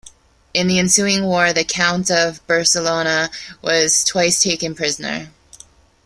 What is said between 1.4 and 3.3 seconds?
the Count of Barcelona